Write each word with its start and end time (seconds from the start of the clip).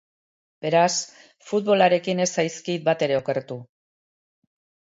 Beraz, 0.65 0.93
futbolarekin 1.49 2.23
ez 2.27 2.29
zaizkit 2.39 2.89
batere 2.89 3.21
okertu. 3.21 3.61